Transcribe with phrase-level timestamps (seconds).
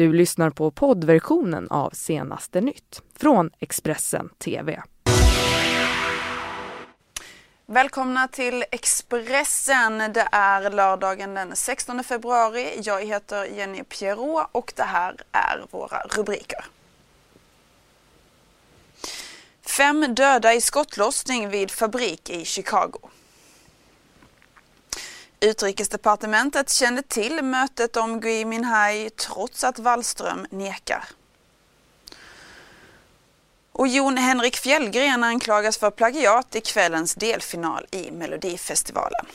[0.00, 4.82] Du lyssnar på poddversionen av Senaste nytt från Expressen TV.
[7.66, 9.98] Välkomna till Expressen.
[9.98, 12.80] Det är lördagen den 16 februari.
[12.82, 16.64] Jag heter Jenny Pierrot och det här är våra rubriker.
[19.76, 23.10] Fem döda i skottlossning vid fabrik i Chicago.
[25.40, 31.04] Utrikesdepartementet kände till mötet om Gui Minhai trots att Wallström nekar.
[33.72, 39.26] Och Jon Henrik Fjällgren anklagas för plagiat i kvällens delfinal i Melodifestivalen.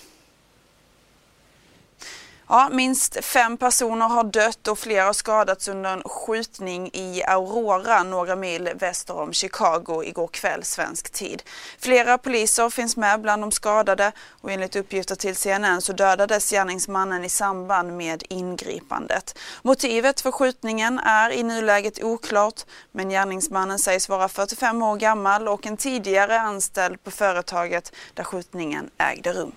[2.50, 8.04] Ja, minst fem personer har dött och flera har skadats under en skjutning i Aurora,
[8.04, 11.44] några mil väster om Chicago igår kväll svensk tid.
[11.80, 17.24] Flera poliser finns med bland de skadade och enligt uppgifter till CNN så dödades gärningsmannen
[17.26, 19.38] i samband med ingripandet.
[19.62, 25.66] Motivet för skjutningen är i nuläget oklart, men gärningsmannen sägs vara 45 år gammal och
[25.66, 29.52] en tidigare anställd på företaget där skjutningen ägde rum.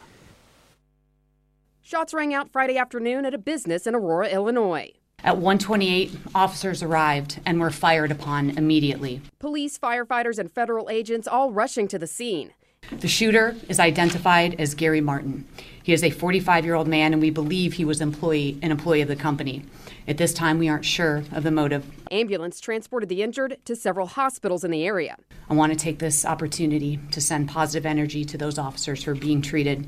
[1.88, 4.92] Shots rang out Friday afternoon at a business in Aurora, Illinois.
[5.24, 9.22] At 128, officers arrived and were fired upon immediately.
[9.38, 12.52] Police, firefighters, and federal agents all rushing to the scene.
[12.90, 15.46] The shooter is identified as Gary Martin.
[15.82, 19.00] He is a 45 year old man, and we believe he was employee, an employee
[19.00, 19.62] of the company.
[20.06, 21.86] At this time, we aren't sure of the motive.
[22.10, 25.16] Ambulance transported the injured to several hospitals in the area.
[25.48, 29.14] I want to take this opportunity to send positive energy to those officers who are
[29.14, 29.86] being treated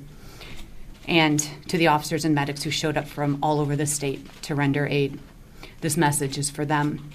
[1.06, 4.54] and to the officers and medics who showed up from all over the state to
[4.54, 5.18] render aid.
[5.80, 7.10] This message is for them.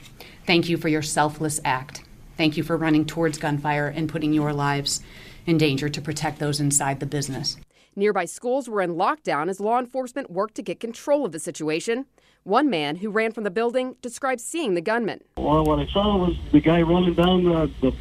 [0.46, 2.04] Thank you for your selfless act.
[2.38, 5.02] Thank you for running towards gunfire and putting your lives
[5.46, 7.58] in danger to protect those inside the business.
[7.96, 12.06] Nearby schools were in lockdown as law enforcement worked to get control of the situation.
[12.44, 15.22] One man who ran from the building described seeing the gunman.
[15.38, 17.92] Well, what I saw was the guy running down the, the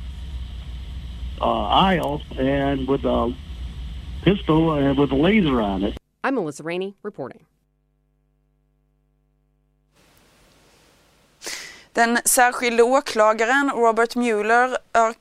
[1.41, 3.35] uh, aisle and with a
[4.25, 5.97] pistol uh, with a laser on it.
[6.25, 7.45] I'm Melissa Rainey reporting.
[11.95, 14.79] Den särskilde åklagaren Robert Mueller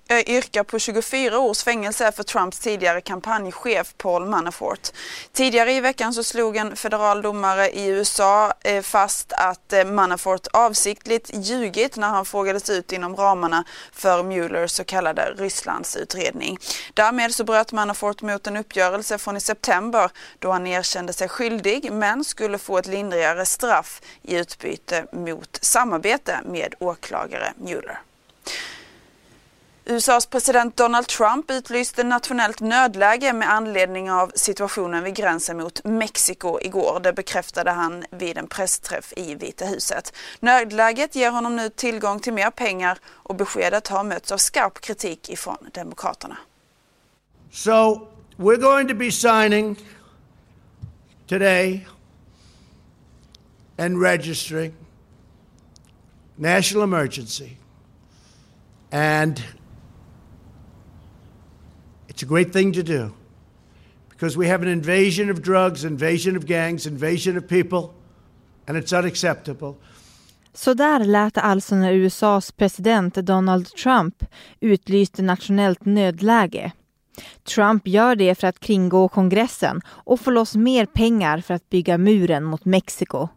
[0.07, 4.89] eh, yrkar på 24 års fängelse för Trumps tidigare kampanjchef Paul Manafort.
[5.31, 10.47] Tidigare i veckan så slog en federal domare i USA eh, fast att eh, Manafort
[10.47, 16.57] avsiktligt ljugit när han frågades ut inom ramarna för Muellers så kallade Rysslandsutredning.
[16.94, 21.91] Därmed så bröt Manafort mot en uppgörelse från i september då han erkände sig skyldig
[21.91, 28.00] men skulle få ett lindrigare straff i utbyte mot samarbete med med åklagare Mueller.
[29.85, 36.59] USAs president Donald Trump utlyste nationellt nödläge med anledning av situationen vid gränsen mot Mexiko
[36.62, 37.00] igår.
[37.03, 40.13] Det bekräftade han vid en pressträff i Vita huset.
[40.40, 45.30] Nödläget ger honom nu tillgång till mer pengar och beskedet har mötts av skarp kritik
[45.30, 46.38] ifrån Demokraterna.
[47.51, 48.07] So
[48.38, 49.75] we're going to be signing
[51.28, 51.88] today
[53.78, 54.74] and registering
[56.38, 57.57] national emergency.
[58.91, 59.44] And
[62.07, 63.13] it's a great thing to do
[64.09, 67.94] because we have an invasion of drugs, invasion of gangs, invasion of people,
[68.67, 69.75] and it's unacceptable.
[70.53, 74.25] Så där lät det alltså när USAs president Donald Trump
[74.59, 76.71] utlyste nationellt nödläge.
[77.55, 81.97] Trump gör det för att kringgå kongressen och få loss mer pengar för att bygga
[81.97, 83.29] muren mot Mexiko.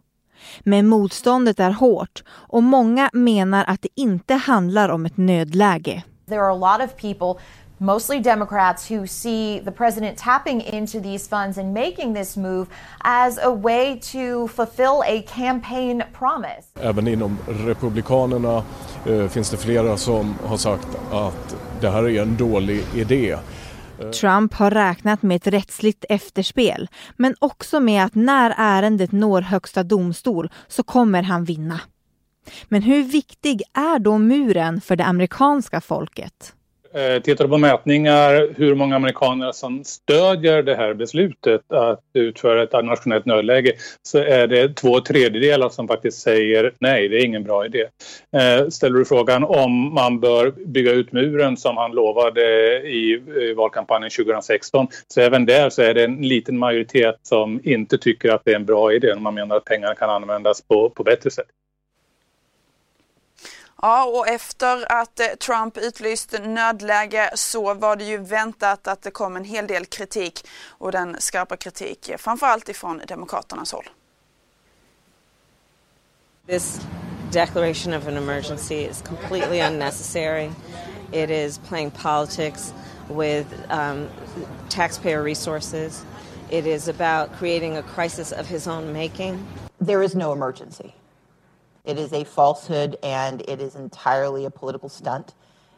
[0.63, 6.03] Men motståndet är hårt och många menar att det inte handlar om ett nödläge.
[6.29, 7.41] There are a lot of people
[7.77, 12.67] mostly Democrats who see the president tapping into these funds and making this move
[12.99, 16.67] as a way to fulfill a campaign promise.
[16.81, 18.63] Även inom Republikanerna
[19.05, 23.37] eh, finns det flera som har sagt att det här är en dålig idé.
[24.21, 29.83] Trump har räknat med ett rättsligt efterspel, men också med att när ärendet når högsta
[29.83, 31.79] domstol så kommer han vinna.
[32.67, 36.53] Men hur viktig är då muren för det amerikanska folket?
[36.93, 42.63] Eh, tittar du på mätningar hur många amerikaner som stödjer det här beslutet att utföra
[42.63, 47.43] ett nationellt nödläge så är det två tredjedelar som faktiskt säger nej, det är ingen
[47.43, 47.85] bra idé.
[48.37, 52.41] Eh, ställer du frågan om man bör bygga ut muren som han lovade
[52.81, 53.21] i
[53.57, 58.41] valkampanjen 2016 så även där så är det en liten majoritet som inte tycker att
[58.45, 59.15] det är en bra idé.
[59.15, 61.47] Man menar att pengarna kan användas på, på bättre sätt.
[63.81, 69.11] Ja, och efter att eh, Trump utlyste nödläge så var det ju väntat att det
[69.11, 73.89] kom en hel del kritik och den skarpa kritik framförallt ifrån Demokraternas håll.
[76.47, 76.81] This
[77.31, 80.51] declaration of an emergency is completely unnecessary.
[81.11, 82.73] It is playing politics
[83.09, 84.07] with um,
[84.69, 86.05] taxpayer resources.
[86.49, 89.45] It is about creating a crisis of his own making.
[89.79, 90.93] There is no emergency.
[91.87, 95.33] It is a falsehood and it is entirely a political stunt.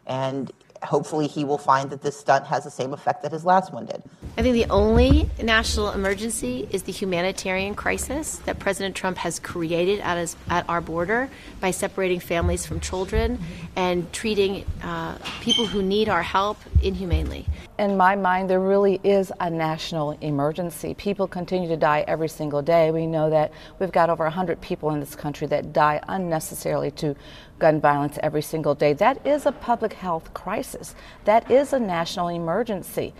[0.08, 0.52] And
[0.82, 3.86] hopefully he will find that this stunt has the same effect that his last one
[3.86, 4.02] did.
[4.38, 10.00] I think the only national emergency is the humanitarian crisis that President Trump has created
[10.00, 11.30] at, his, at our border
[11.60, 13.40] by separating families from children
[13.76, 17.46] and treating uh, people who need our help inhumanely.
[17.78, 20.94] In my mind, there really is a national emergency.
[20.94, 22.92] People continue to die every single day.
[22.92, 27.16] We know that we've got over 100 people in this country that die unnecessarily to
[27.58, 28.94] gun violence every single day.
[28.94, 30.96] That is a public health crisis.
[31.26, 33.14] That is a national emergency.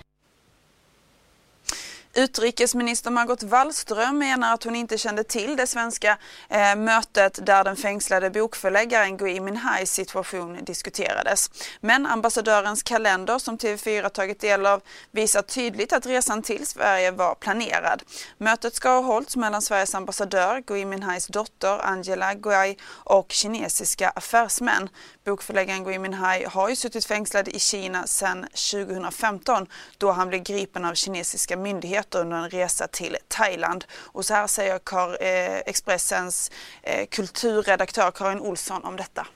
[2.20, 6.18] Utrikesminister Margot Wallström menar att hon inte kände till det svenska
[6.50, 11.50] eh, mötet där den fängslade bokförläggaren Gui Minhais situation diskuterades.
[11.82, 14.82] Men ambassadörens kalender som TV4 tagit del av
[15.12, 18.04] visar tydligt att resan till Sverige var planerad.
[18.38, 24.90] Mötet ska ha hållits mellan Sveriges ambassadör, Gui Minhais dotter Angela Gui och kinesiska affärsmän.
[25.26, 29.68] Bokförläggaren Gui Minhai har ju suttit fängslad i Kina sedan 2015
[29.98, 33.86] då han blev gripen av kinesiska myndigheter under en resa till Thailand.
[34.06, 36.52] Och så här säger Kar, eh, Expressens
[36.84, 39.28] eh, kulturredaktör Karin Olsson om detta.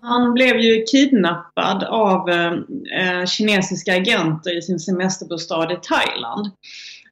[0.00, 2.52] Han blev ju kidnappad av eh,
[3.00, 6.50] eh kinesiska agenter i sin semesterbostad i Thailand.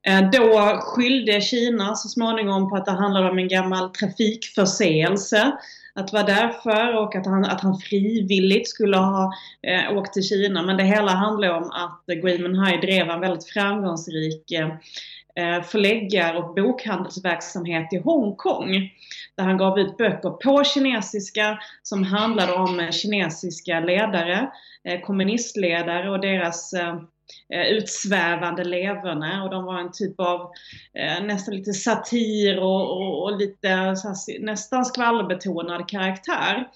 [0.06, 5.52] Eh, då skyllde Kina så småningom på att det handlade om en gammal trafikförseelse
[5.94, 9.32] att vara därför och att han, att han frivilligt skulle ha
[9.62, 10.62] eh, åkt till Kina.
[10.62, 14.52] Men det hela handlar om att Gui Minhai drev en väldigt framgångsrik
[15.36, 18.90] eh, förläggar och bokhandelsverksamhet i Hongkong.
[19.36, 24.50] Där han gav ut böcker på kinesiska som handlade om kinesiska ledare,
[24.84, 27.00] eh, kommunistledare och deras eh,
[27.54, 30.40] Eh, utsvävande leverne och de var en typ av
[30.98, 36.68] eh, nästan lite satir och, och, och lite här, nästan skvallerbetonad karaktär.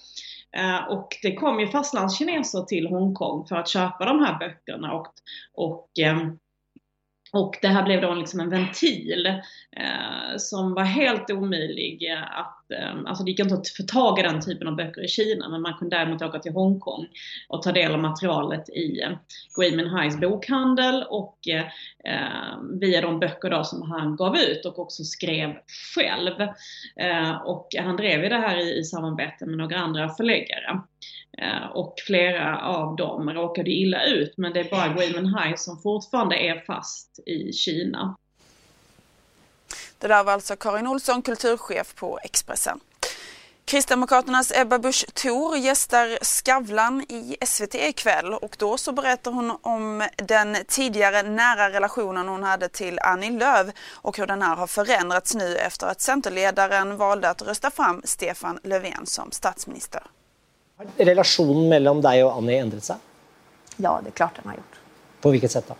[0.57, 5.07] Eh, och det kom ju fastlandskineser till Hongkong för att köpa de här böckerna och,
[5.53, 6.17] och eh,
[7.31, 9.25] och det här blev då liksom en ventil
[9.71, 14.21] eh, som var helt omöjlig att, eh, alltså det gick inte att få tag i
[14.21, 17.07] den typen av böcker i Kina men man kunde däremot åka till Hongkong
[17.49, 19.11] och ta del av materialet i eh,
[19.55, 21.65] Gui Minhais bokhandel och eh,
[22.81, 25.55] via de böcker då som han gav ut och också skrev
[25.95, 26.41] själv.
[26.95, 30.81] Eh, och han drev ju det här i, i samarbete med några andra förläggare.
[31.37, 35.81] Eh, och flera av dem råkade illa ut men det är bara Gui Minhai som
[35.81, 38.17] fortfarande är fast i Kina.
[39.99, 42.79] Det där var alltså Karin Olsson, kulturchef på Expressen.
[43.65, 50.07] Kristdemokraternas Ebba Busch Thor gästar Skavlan i SVT ikväll och då så berättar hon om
[50.15, 55.35] den tidigare nära relationen hon hade till Annie Lööf och hur den här har förändrats
[55.35, 60.01] nu efter att Centerledaren valde att rösta fram Stefan Löfven som statsminister.
[60.79, 62.95] Har relationen mellan dig och Annie ändrat sig?
[63.77, 64.79] Ja, det är klart den har gjort.
[65.21, 65.75] På vilket sätt då?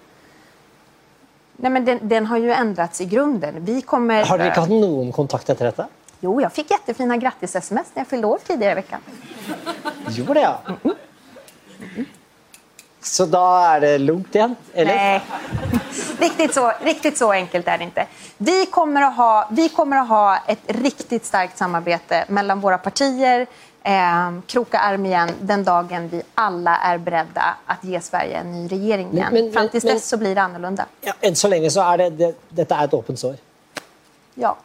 [1.57, 3.65] Nej, men den, den har ju ändrats i grunden.
[3.65, 4.25] Vi kommer...
[4.25, 5.87] Har du inte haft någon kontakt efter detta?
[6.19, 8.99] Jo, jag fick jättefina grattis-sms när jag fyllde år tidigare i veckan.
[10.09, 10.59] Gjorde det, ja?
[10.65, 10.95] Mm.
[11.95, 12.06] Mm.
[13.01, 14.56] Så då är det lugnt igen?
[14.73, 14.95] Eller?
[14.95, 15.21] Nej,
[16.19, 18.07] riktigt så, riktigt så enkelt är det inte.
[18.37, 23.47] Vi kommer, att ha, vi kommer att ha ett riktigt starkt samarbete mellan våra partier,
[23.83, 28.68] eh, kroka arm igen den dagen vi alla är beredda att ge Sverige en ny
[28.68, 29.28] regering igen.
[29.31, 30.86] Men, men, Fram tills men, dess så blir det annorlunda.
[31.02, 33.36] Ja, än så länge så är det, det detta är ett öppet sår.
[34.33, 34.57] Ja,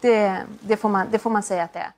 [0.00, 1.90] det, det, får man, det får man säga att det är.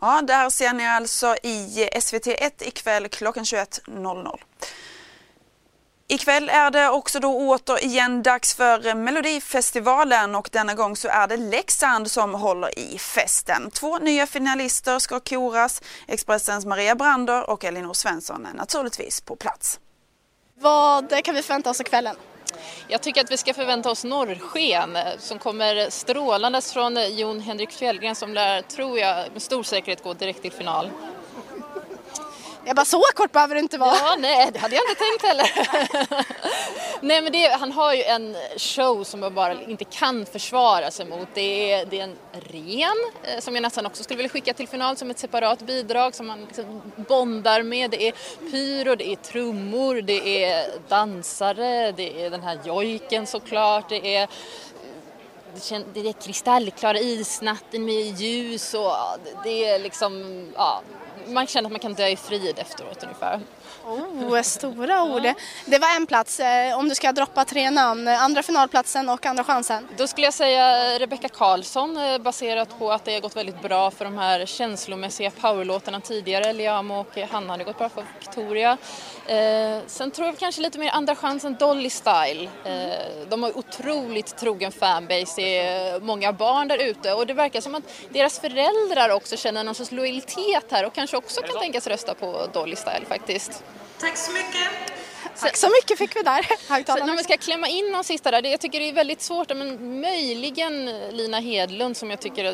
[0.00, 4.38] Ja, där ser ni alltså i SVT1 ikväll klockan 21.00.
[6.10, 11.36] Ikväll är det också då återigen dags för Melodifestivalen och denna gång så är det
[11.36, 13.70] Leksand som håller i festen.
[13.70, 15.82] Två nya finalister ska koras.
[16.06, 19.80] Expressens Maria Brander och Elinor Svensson är naturligtvis på plats.
[20.60, 22.16] Vad kan vi förvänta oss av kvällen?
[22.88, 28.14] Jag tycker att vi ska förvänta oss norrsken som kommer strålandes från Jon Henrik Fjällgren
[28.14, 30.90] som lär, tror jag, med stor säkerhet gå direkt till final.
[32.68, 33.96] Jag bara, så kort behöver det inte vara.
[33.96, 35.50] Ja, nej, det hade jag inte tänkt heller.
[37.00, 41.06] nej, men det, han har ju en show som jag bara inte kan försvara sig
[41.06, 41.28] mot.
[41.34, 44.68] Det är, det är en ren eh, som jag nästan också skulle vilja skicka till
[44.68, 47.90] final som ett separat bidrag som man liksom bondar med.
[47.90, 48.12] Det är
[48.50, 54.28] pyro, det är trummor, det är dansare, det är den här jojken såklart, det är
[55.94, 58.92] det är kristallklara isnatten med ljus och
[59.44, 60.82] det är liksom, ja,
[61.28, 63.40] man känner att man kan dö i frid efteråt ungefär.
[63.84, 65.22] Oh, stora ord.
[65.66, 66.40] Det var en plats.
[66.40, 69.88] Eh, om du ska droppa tre namn, andra finalplatsen och andra chansen?
[69.96, 73.90] Då skulle jag säga Rebecca Karlsson eh, baserat på att det har gått väldigt bra
[73.90, 76.52] för de här känslomässiga powerlåtarna tidigare.
[76.52, 78.76] Liamo och Hanna hade gått bra för Victoria.
[79.26, 82.48] Eh, sen tror jag kanske lite mer andra chansen Dolly Style.
[83.28, 87.74] de har otroligt trogen fanbase, det är många barn där ute och det verkar som
[87.74, 92.14] att deras föräldrar också känner någon sorts lojalitet här och kanske också kan tänkas rösta
[92.14, 93.57] på Dolly Style faktiskt.
[93.98, 94.97] Tack så mycket.
[95.40, 96.46] Tack så mycket fick vi där.
[96.86, 99.48] Så, när man ska klämma in någon sista där, jag tycker det är väldigt svårt,
[99.48, 102.44] men möjligen Lina Hedlund som jag tycker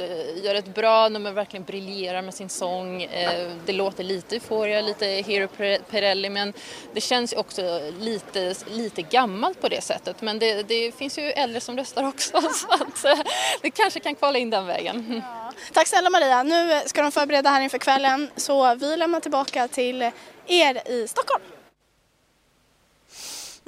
[0.44, 3.02] gör ett bra nummer, verkligen briljerar med sin sång.
[3.02, 5.48] Eh, det låter lite Euphoria, lite Hero
[5.90, 6.52] Perelli, men
[6.92, 10.22] det känns också lite, lite gammalt på det sättet.
[10.22, 13.24] Men det, det finns ju äldre som röstar också, så att eh,
[13.62, 15.22] det kanske kan kvala in den vägen.
[15.24, 15.52] Ja.
[15.72, 16.42] Tack snälla Maria.
[16.42, 20.10] Nu ska de förbereda här inför kvällen, så vi lämnar tillbaka till
[20.46, 21.42] er i Stockholm.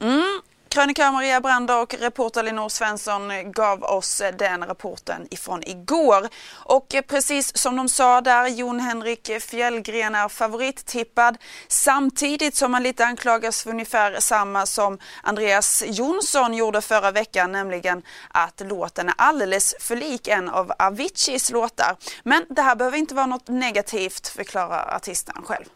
[0.02, 0.40] Mm.
[0.76, 6.28] Krönikör Maria Brander och reporter Linor Svensson gav oss den rapporten ifrån igår.
[6.52, 11.36] Och precis som de sa där, Jon Henrik Fjällgren är favorittippad
[11.68, 18.02] samtidigt som han lite anklagas för ungefär samma som Andreas Jonsson gjorde förra veckan, nämligen
[18.28, 21.96] att låten är alldeles för lik en av Aviciis låtar.
[22.22, 25.66] Men det här behöver inte vara något negativt, förklarar artisten själv.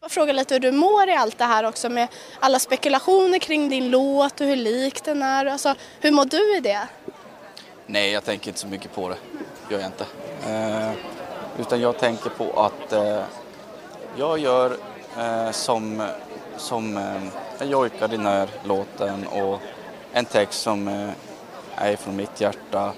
[0.00, 2.08] Jag frågar lite hur du mår i allt det här också med
[2.40, 5.46] alla spekulationer kring din låt och hur lik den är.
[5.46, 6.88] Alltså, hur mår du i det?
[7.86, 9.16] Nej, jag tänker inte så mycket på det.
[9.70, 10.06] gör jag inte.
[10.46, 10.92] Eh,
[11.60, 13.22] utan jag tänker på att eh,
[14.16, 14.76] jag gör
[15.18, 16.08] eh, som,
[16.56, 17.22] som eh,
[17.58, 19.60] jag jojkar den här låten och
[20.12, 21.10] en text som eh,
[21.76, 22.92] är från mitt hjärta.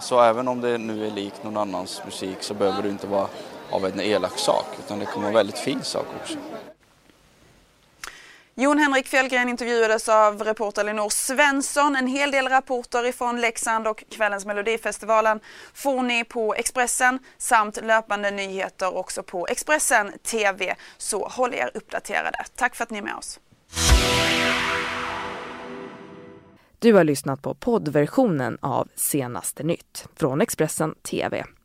[0.00, 3.28] Så även om det nu är likt någon annans musik så behöver det inte vara
[3.70, 6.38] av en elak sak utan det kommer vara en väldigt fin sak också.
[8.56, 11.96] Jon Henrik Fjällgren intervjuades av reporter Linor Svensson.
[11.96, 15.40] En hel del rapporter ifrån Leksand och kvällens Melodifestivalen
[15.74, 20.74] får ni på Expressen samt löpande nyheter också på Expressen TV.
[20.98, 22.38] Så håll er uppdaterade.
[22.54, 23.40] Tack för att ni är med oss.
[26.78, 31.44] Du har lyssnat på poddversionen av Senaste nytt från Expressen TV.